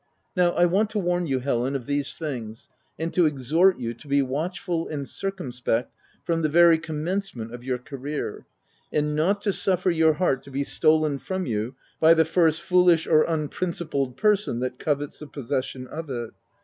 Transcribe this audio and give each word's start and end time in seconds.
Now 0.35 0.49
I 0.53 0.65
want 0.65 0.89
to 0.89 0.97
warn 0.97 1.27
you, 1.27 1.37
Helen, 1.41 1.75
of 1.75 1.85
these 1.85 2.17
things, 2.17 2.69
and 2.97 3.13
to 3.13 3.27
exhort 3.27 3.77
you 3.77 3.93
to 3.93 4.07
be 4.07 4.23
watchful 4.23 4.87
and 4.87 5.07
circumspect 5.07 5.93
from 6.23 6.41
the 6.41 6.49
very 6.49 6.79
commencement 6.79 7.53
of 7.53 7.63
your 7.63 7.77
career, 7.77 8.47
and 8.91 9.15
not 9.15 9.41
to 9.43 9.53
suffer 9.53 9.91
your 9.91 10.13
heart 10.13 10.41
to 10.41 10.49
be 10.49 10.63
stolen 10.63 11.19
from 11.19 11.45
you 11.45 11.75
by 11.99 12.15
the 12.15 12.25
first 12.25 12.63
foolish 12.63 13.05
or 13.05 13.21
unprincipled 13.25 14.17
person 14.17 14.59
that 14.61 14.79
covets 14.79 15.19
the 15.19 15.27
possession 15.27 15.85
of 15.85 16.09
it. 16.09 16.31